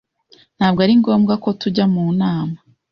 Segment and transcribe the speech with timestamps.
[0.57, 2.57] Ntabwo ari ngombwa ko tujya mu nama.